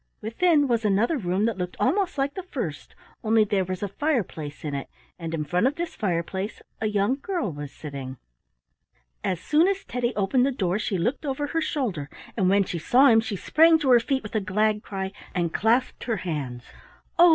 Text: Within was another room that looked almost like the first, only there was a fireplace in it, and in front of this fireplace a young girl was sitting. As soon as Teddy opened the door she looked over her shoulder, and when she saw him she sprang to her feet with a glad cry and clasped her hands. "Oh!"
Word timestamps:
Within 0.19 0.67
was 0.67 0.83
another 0.83 1.15
room 1.15 1.45
that 1.45 1.59
looked 1.59 1.77
almost 1.79 2.17
like 2.17 2.33
the 2.33 2.41
first, 2.41 2.95
only 3.23 3.43
there 3.43 3.63
was 3.63 3.83
a 3.83 3.87
fireplace 3.87 4.65
in 4.65 4.73
it, 4.73 4.89
and 5.19 5.31
in 5.31 5.45
front 5.45 5.67
of 5.67 5.75
this 5.75 5.93
fireplace 5.93 6.59
a 6.81 6.87
young 6.87 7.19
girl 7.21 7.51
was 7.51 7.71
sitting. 7.71 8.17
As 9.23 9.39
soon 9.39 9.67
as 9.67 9.85
Teddy 9.85 10.11
opened 10.15 10.43
the 10.43 10.51
door 10.51 10.79
she 10.79 10.97
looked 10.97 11.23
over 11.23 11.45
her 11.45 11.61
shoulder, 11.61 12.09
and 12.35 12.49
when 12.49 12.63
she 12.63 12.79
saw 12.79 13.05
him 13.09 13.19
she 13.21 13.35
sprang 13.35 13.77
to 13.77 13.91
her 13.91 13.99
feet 13.99 14.23
with 14.23 14.33
a 14.33 14.39
glad 14.41 14.81
cry 14.81 15.11
and 15.35 15.53
clasped 15.53 16.05
her 16.05 16.17
hands. 16.17 16.63
"Oh!" 17.19 17.29